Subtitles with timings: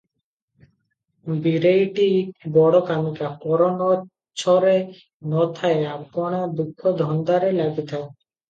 [1.43, 2.07] ବୀରେଇଟି
[2.55, 8.05] ବଡ କାମିକା, ପର ନ-ଛରେ ନ ଥାଏ, ଆପଣା ଦୁଃଖ ଧନ୍ଦାରେ ଲାଗିଥାଏ।